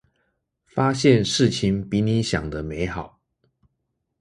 [0.65, 3.19] 發現事情比你想的美好